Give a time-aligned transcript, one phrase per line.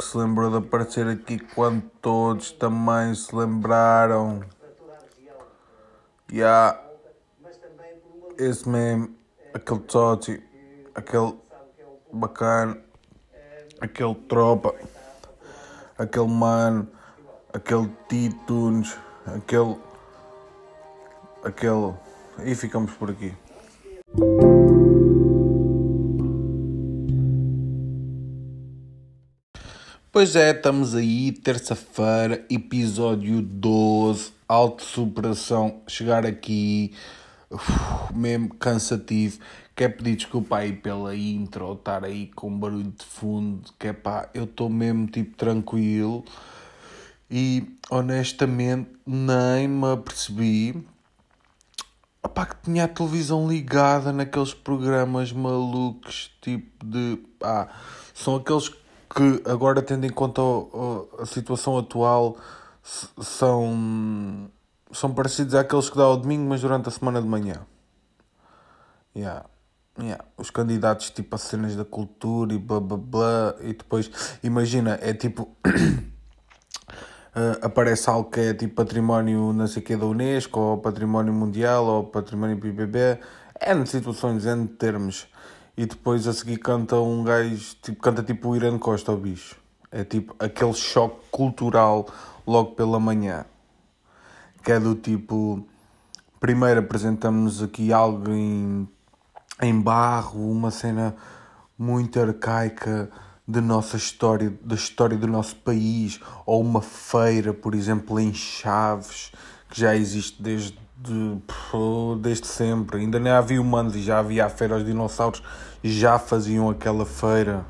[0.00, 4.40] que se lembrou de aparecer aqui quando todos também se lembraram.
[6.32, 6.32] Já.
[6.32, 6.80] Yeah.
[8.38, 9.14] Esse mesmo,
[9.52, 10.42] aquele Toti,
[10.94, 11.36] aquele
[12.10, 12.78] bacana,
[13.78, 14.74] aquele tropa,
[15.98, 16.88] aquele mano,
[17.52, 19.76] aquele Titunes, aquele.
[21.44, 21.92] aquele.
[22.42, 23.34] E ficamos por aqui.
[30.20, 36.92] Pois é, estamos aí, terça-feira, episódio 12, auto-superação, chegar aqui,
[37.48, 39.38] uf, mesmo cansativo,
[39.74, 44.28] quer pedir desculpa aí pela intro, estar aí com barulho de fundo, que é pá,
[44.34, 46.22] eu estou mesmo tipo tranquilo.
[47.30, 50.86] E honestamente nem me apercebi
[52.22, 57.68] opá, que tinha a televisão ligada naqueles programas malucos, tipo de, ah,
[58.14, 58.68] são aqueles
[59.14, 60.40] que agora tendo em conta
[61.18, 62.36] a, situação atual
[63.20, 64.48] são
[64.92, 67.64] são parecidos àqueles que dá ao domingo, mas durante a semana de manhã.
[69.14, 69.44] Yeah.
[69.98, 70.24] Yeah.
[70.36, 74.10] Os candidatos tipo a cenas da cultura e blá blá blá e depois
[74.42, 76.10] imagina, é tipo uh,
[77.62, 82.04] aparece algo que é tipo património não sei que da Unesco ou património mundial ou
[82.04, 83.18] património BBB
[83.60, 85.28] é situações, em termos
[85.80, 89.56] e depois a seguir canta um gajo, tipo, canta tipo o Irã Costa ao bicho.
[89.90, 92.06] É tipo aquele choque cultural
[92.46, 93.46] logo pela manhã.
[94.62, 95.66] Que é do tipo,
[96.38, 98.86] primeiro apresentamos aqui algo em,
[99.62, 101.16] em barro, uma cena
[101.78, 103.10] muito arcaica
[103.48, 109.32] da nossa história, da história do nosso país, ou uma feira, por exemplo, em Chaves,
[109.70, 111.38] que já existe desde de,
[112.20, 113.00] desde sempre.
[113.00, 115.42] Ainda nem havia humanos e já havia a feira aos dinossauros,
[115.82, 117.64] já faziam aquela feira.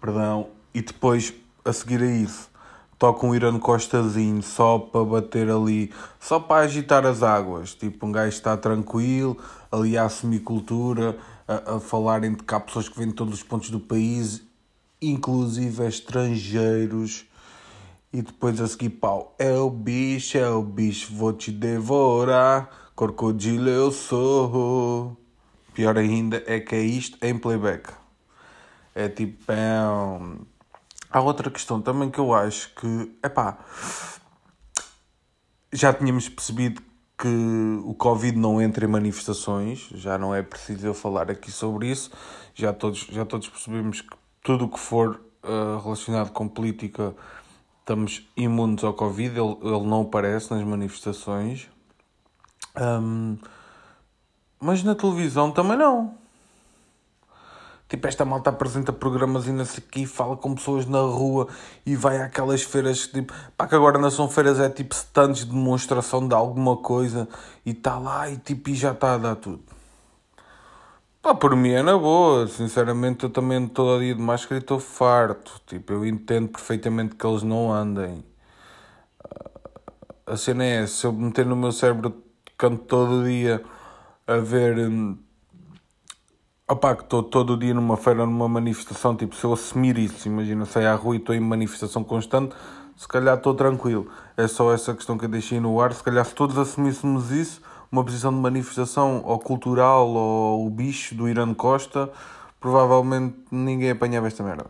[0.00, 0.48] Perdão.
[0.74, 1.32] E depois,
[1.64, 2.50] a seguir a isso,
[2.98, 7.74] toca um Irã Costazinho só para bater ali, só para agitar as águas.
[7.74, 9.38] Tipo, um gajo está tranquilo,
[9.70, 13.42] ali a assumir cultura, a, a falarem de cá pessoas que vêm de todos os
[13.42, 14.42] pontos do país,
[15.00, 17.26] inclusive estrangeiros
[18.14, 22.70] e depois a seguir, pau, é o bicho, é o bicho, vou te devorar.
[22.94, 25.16] Crocodilo eu sou.
[25.74, 27.92] Pior ainda é que é isto em playback.
[28.94, 29.50] É tipo.
[29.50, 29.80] É
[31.10, 33.18] Há outra questão também que eu acho que.
[33.20, 33.58] é pá.
[35.72, 36.80] Já tínhamos percebido
[37.18, 41.90] que o Covid não entra em manifestações, já não é preciso eu falar aqui sobre
[41.90, 42.12] isso.
[42.54, 47.12] Já todos, já todos percebemos que tudo o que for uh, relacionado com política
[47.84, 51.68] estamos imunes ao Covid, ele, ele não aparece nas manifestações.
[52.74, 53.36] Um,
[54.58, 56.14] mas na televisão também não.
[57.86, 61.46] Tipo, esta malta apresenta programas e não sei o fala com pessoas na rua
[61.84, 65.52] e vai àquelas feiras, tipo, pá, que agora não são feiras, é tipo stands de
[65.52, 67.28] demonstração de alguma coisa
[67.66, 69.73] e está lá e tipo, e já está a dar tudo.
[71.24, 75.58] Pá, por mim é na boa, sinceramente eu também todo dia de máscara estou farto.
[75.66, 78.22] Tipo, eu entendo perfeitamente que eles não andem.
[80.26, 82.22] A cena é se eu meter no meu cérebro
[82.58, 83.64] canto todo dia
[84.26, 84.76] a ver.
[84.78, 85.16] Hum,
[86.68, 90.66] opá, que estou todo dia numa feira, numa manifestação, tipo, se eu assumir isso, imagina,
[90.66, 92.54] sair à rua e estou em manifestação constante,
[92.98, 94.10] se calhar estou tranquilo.
[94.36, 97.62] É só essa questão que eu deixei no ar, se calhar se todos assumíssemos isso
[97.94, 102.10] uma posição de manifestação ou cultural ou o bicho do Irã Costa,
[102.58, 104.66] provavelmente ninguém apanhava esta merda.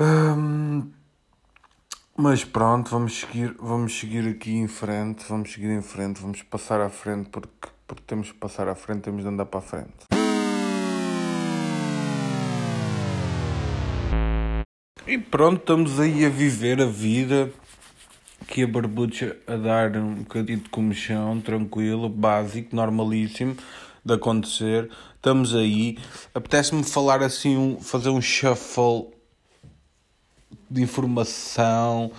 [0.00, 0.90] Hum,
[2.16, 6.80] mas pronto, vamos seguir, vamos seguir aqui em frente, vamos seguir em frente, vamos passar
[6.80, 10.06] à frente porque, porque temos que passar à frente, temos de andar para a frente.
[15.04, 17.50] E pronto, estamos aí a viver a vida
[18.48, 23.54] aqui a barbucha a dar um bocadinho de comichão, tranquilo, básico, normalíssimo
[24.02, 24.88] de acontecer.
[25.16, 25.98] Estamos aí.
[26.34, 29.08] Apetece-me falar assim, fazer um shuffle
[30.70, 32.10] de informação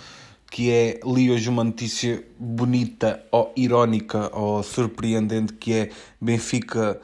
[0.51, 5.89] que é li hoje uma notícia bonita ou irónica ou surpreendente que é
[6.21, 6.99] Benfica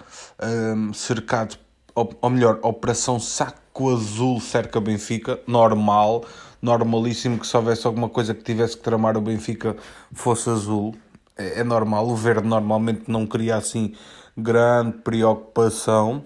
[0.75, 1.57] um, cercado
[1.95, 6.25] ou, ou melhor, Operação Saco Azul cerca Benfica, normal
[6.65, 9.75] normalíssimo que se houvesse alguma coisa que tivesse que tramar o Benfica
[10.11, 10.95] fosse azul.
[11.37, 13.93] É, é normal, o verde normalmente não cria assim
[14.35, 16.23] grande preocupação.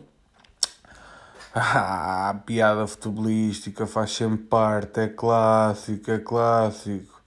[1.54, 7.22] Ah, piada futebolística faz sempre parte, é clássico, é clássico,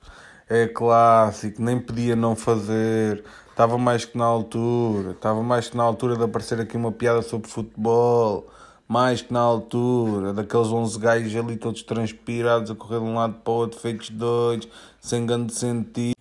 [0.49, 5.83] é clássico, nem podia não fazer, estava mais que na altura, estava mais que na
[5.83, 8.49] altura de aparecer aqui uma piada sobre futebol,
[8.89, 13.35] mais que na altura, daqueles 11 gajos ali todos transpirados a correr de um lado
[13.35, 14.69] para o outro, feitos doidos,
[15.01, 16.17] sem grande sentido.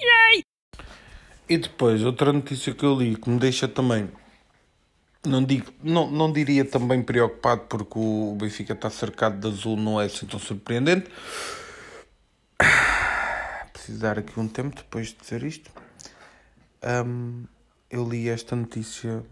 [1.50, 4.10] E depois, outra notícia que eu li que me deixa também,
[5.26, 10.00] não, digo, não, não diria também preocupado, porque o Benfica está cercado de azul, não
[10.00, 11.12] é assim tão surpreendente.
[13.74, 15.70] Preciso dar aqui um tempo depois de dizer isto.
[17.06, 17.44] Um,
[17.90, 19.24] eu li esta notícia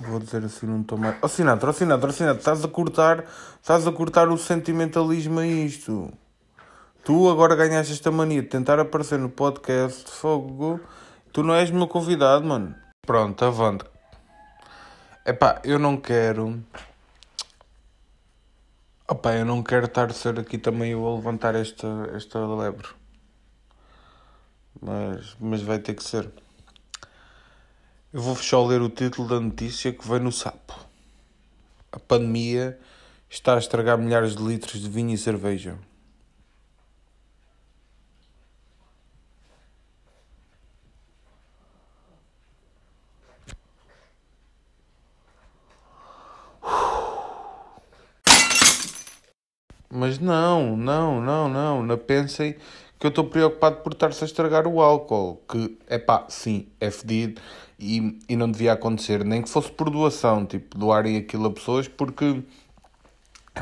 [0.00, 1.16] Vou dizer assim num tom mais.
[1.20, 3.24] Oh, Sinatra, oh, Sinatra, oh, Sinatra, estás a cortar,
[3.60, 6.10] estás a cortar o sentimentalismo a isto.
[7.04, 10.80] Tu agora ganhaste esta mania de tentar aparecer no podcast de Fogo.
[11.32, 12.74] Tu não és meu convidado, mano.
[13.06, 13.84] Pronto, avante.
[15.26, 16.62] Epá, eu não quero.
[19.06, 22.88] Opá, eu não quero estar a ser aqui também eu a levantar esta, esta lebre.
[24.80, 26.30] Mas, mas vai ter que ser.
[28.12, 30.74] Eu vou só ler o título da notícia que vem no sapo.
[31.92, 32.76] A pandemia
[33.28, 35.78] está a estragar milhares de litros de vinho e cerveja.
[49.88, 51.82] Mas não, não, não, não.
[51.84, 52.56] Não pensem
[53.00, 55.42] que eu estou preocupado por estar-se a estragar o álcool.
[55.48, 57.40] Que, é pá, sim, é fedido
[57.78, 61.88] e, e não devia acontecer, nem que fosse por doação, tipo, doarem aquilo a pessoas,
[61.88, 62.42] porque,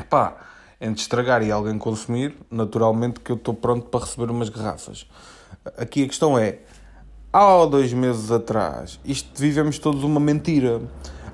[0.09, 0.35] pá,
[0.81, 5.07] entre estragar e alguém consumir, naturalmente que eu estou pronto para receber umas garrafas.
[5.77, 6.59] Aqui a questão é,
[7.31, 10.81] há dois meses atrás, isto vivemos todos uma mentira.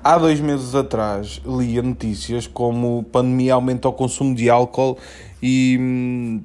[0.04, 4.96] Há dois meses atrás lia notícias como pandemia aumenta o consumo de álcool
[5.42, 6.40] e,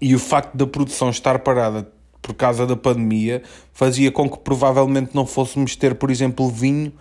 [0.00, 1.90] e o facto da produção estar parada
[2.22, 3.42] por causa da pandemia,
[3.72, 6.92] fazia com que provavelmente não fôssemos ter, por exemplo, vinho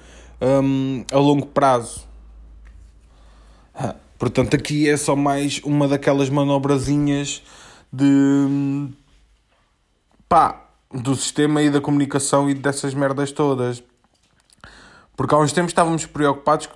[0.41, 2.07] um, a longo prazo.
[4.19, 7.41] Portanto, aqui é só mais uma daquelas manobrazinhas
[7.91, 8.89] de
[10.27, 13.81] pá, do sistema e da comunicação e dessas merdas todas.
[15.15, 16.75] Porque há uns tempos estávamos preocupados com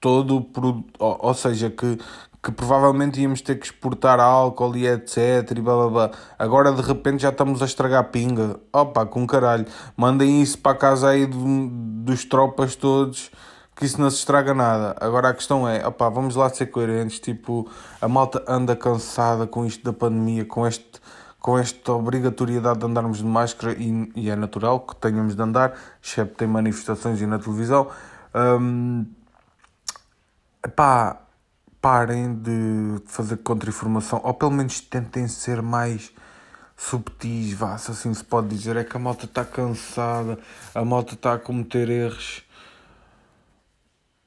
[0.00, 1.98] todo o produto, ou, ou seja, que,
[2.46, 6.10] que provavelmente íamos ter que exportar álcool e etc e blá blá blá.
[6.38, 8.60] Agora de repente já estamos a estragar pinga.
[8.72, 9.66] Opa, com caralho.
[9.96, 11.68] Mandem isso para casa aí do,
[12.04, 13.32] dos tropas todos
[13.74, 14.94] que isso não se estraga nada.
[15.00, 17.68] Agora a questão é, opa, vamos lá ser coerentes, tipo,
[18.00, 21.00] a malta anda cansada com isto da pandemia, com este
[21.40, 25.74] com esta obrigatoriedade de andarmos de máscara e, e é natural que tenhamos de andar,
[26.02, 27.88] excepto em manifestações e na televisão.
[28.34, 29.06] Um,
[31.80, 36.12] parem de fazer contra-informação, ou pelo menos tentem ser mais
[36.76, 38.76] subtis, vá, se assim se pode dizer.
[38.76, 40.38] É que a malta está cansada,
[40.74, 42.44] a malta está a cometer erros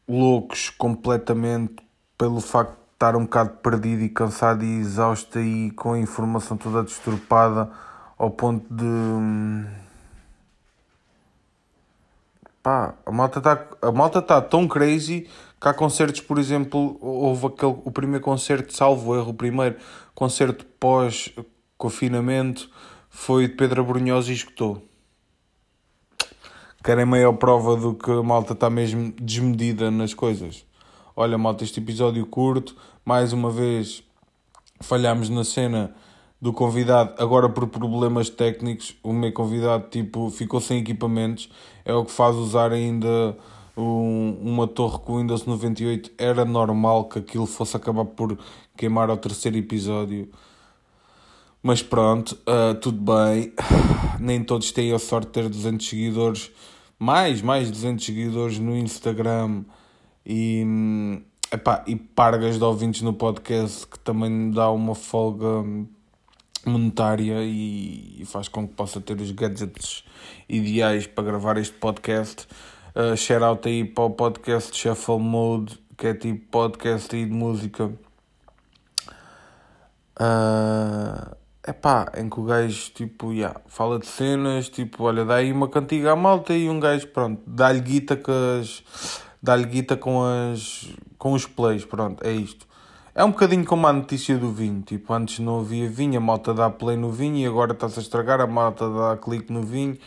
[0.07, 1.75] loucos completamente
[2.17, 6.57] pelo facto de estar um bocado perdido e cansado e exausto e com a informação
[6.57, 7.69] toda disturpada
[8.17, 8.83] ao ponto de.
[8.83, 9.65] Hum,
[12.63, 13.55] pá, a malta está
[14.21, 15.29] tá tão crazy
[15.67, 19.75] há concertos, por exemplo, houve aquele, o primeiro concerto, salvo erro, o primeiro
[20.15, 22.69] concerto pós-confinamento
[23.09, 24.81] foi de Pedro Abrunhosa e escutou.
[26.83, 30.65] Querem maior prova do que a malta está mesmo desmedida nas coisas.
[31.15, 34.01] Olha, malta, este episódio curto, mais uma vez
[34.79, 35.93] falhámos na cena
[36.41, 41.49] do convidado, agora por problemas técnicos, o meu convidado tipo ficou sem equipamentos,
[41.83, 43.37] é o que faz usar ainda
[43.79, 48.37] um, uma torre com Windows 98, era normal que aquilo fosse acabar por
[48.75, 50.29] queimar ao terceiro episódio.
[51.61, 53.53] Mas pronto, uh, tudo bem.
[54.19, 56.51] Nem todos têm a sorte de ter 200 seguidores,
[56.97, 59.63] mais, mais 200 seguidores no Instagram
[60.25, 61.21] e,
[61.51, 65.63] epá, e pargas de ouvintes no podcast que também dá uma folga
[66.65, 70.03] monetária e, e faz com que possa ter os gadgets
[70.47, 72.47] ideais para gravar este podcast.
[73.15, 77.85] Shout out aí para o podcast Shuffle Mode, que é tipo podcast aí de música.
[80.19, 81.33] Uh,
[81.65, 85.69] epá, em que o gajo tipo, yeah, fala de cenas, tipo, olha, dá aí uma
[85.69, 88.83] cantiga à malta e um gajo, pronto, dá-lhe guita com as.
[89.41, 90.89] dá-lhe guita com as.
[91.17, 92.67] com os plays, pronto, é isto.
[93.15, 96.53] É um bocadinho como a notícia do vinho, tipo, antes não havia vinho, a malta
[96.53, 99.97] dá play no vinho e agora está-se a estragar, a malta dá clique no vinho,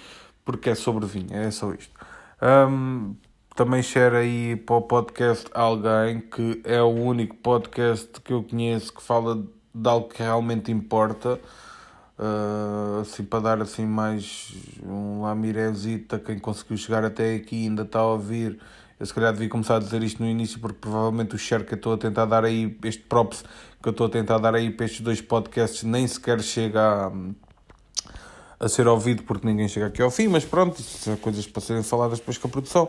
[0.45, 2.03] porque é sobre vinho, é só isto.
[2.43, 3.15] Um,
[3.55, 8.93] também share aí para o podcast alguém que é o único podcast que eu conheço
[8.93, 11.39] que fala de algo que realmente importa.
[12.19, 18.01] Uh, assim para dar assim mais um lamirezita quem conseguiu chegar até aqui ainda está
[18.01, 18.61] a ouvir
[19.01, 21.75] Eu se calhar devia começar a dizer isto no início, porque provavelmente o share que
[21.75, 23.45] eu estou a tentar dar aí, este props
[23.81, 27.13] que eu estou a tentar dar aí para estes dois podcasts, nem sequer chega a,
[28.63, 31.83] a ser ouvido, porque ninguém chega aqui ao fim, mas pronto, são coisas para serem
[31.83, 32.89] faladas depois com a produção.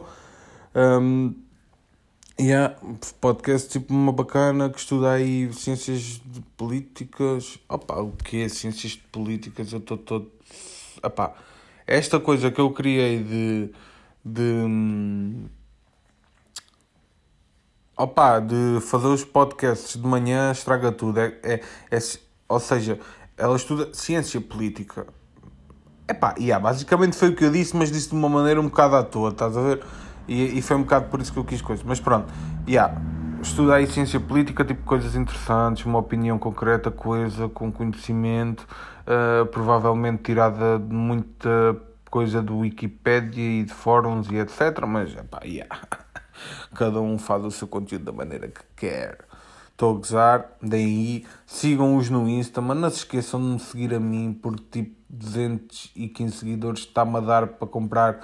[0.75, 1.33] Um,
[2.39, 2.75] Yeah,
[3.21, 7.59] podcast tipo uma bacana que estuda aí ciências de políticas.
[7.69, 9.71] Opa, o que é ciências de políticas?
[9.71, 10.31] Eu estou todo.
[11.03, 11.35] Opa,
[11.85, 13.69] esta coisa que eu criei de.
[14.25, 15.45] de.
[17.95, 21.19] Opa, de fazer os podcasts de manhã estraga tudo.
[21.19, 21.61] É, é,
[21.91, 21.99] é,
[22.49, 22.99] ou seja,
[23.37, 25.05] ela estuda ciência política.
[26.07, 28.95] Epá, yeah, basicamente foi o que eu disse, mas disse de uma maneira um bocado
[28.95, 29.83] à toa, estás a ver?
[30.27, 31.85] E, e foi um bocado por isso que eu quis coisas.
[31.85, 32.31] Mas pronto,
[32.67, 32.93] yeah,
[33.41, 38.67] estudei ciência política, tipo coisas interessantes, uma opinião concreta, coisa, com conhecimento,
[39.07, 41.77] uh, provavelmente tirada de muita
[42.09, 44.85] coisa do Wikipedia e de fóruns e etc.
[44.85, 45.79] Mas, pá, yeah.
[46.75, 49.19] cada um faz o seu conteúdo da maneira que quer.
[49.73, 53.99] Estou a gozar, daí sigam-os no Insta, mas não se esqueçam de me seguir a
[53.99, 58.19] mim, porque tipo 215 seguidores está-me a dar para comprar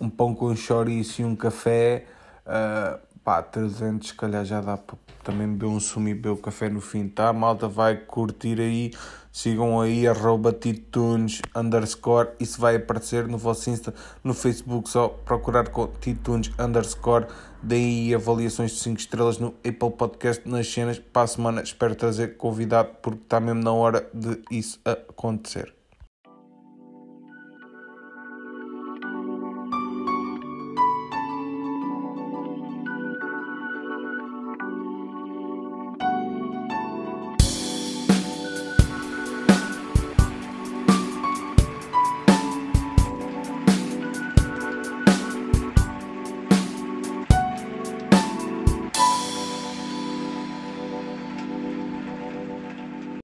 [0.00, 2.06] um pão com chouriço e um café,
[2.44, 6.36] uh, pá, 300 se calhar já dá para também beber um sumo e beber o
[6.36, 7.32] café no fim, tá?
[7.32, 8.90] Malta vai curtir aí,
[9.30, 15.68] sigam aí, arroba titunes, underscore, isso vai aparecer no vosso Insta, no Facebook, só procurar
[15.68, 17.26] com titunes, underscore,
[17.62, 22.36] deem avaliações de 5 estrelas no Apple Podcast nas cenas, para a semana espero trazer
[22.36, 25.72] convidado, porque está mesmo na hora de isso acontecer.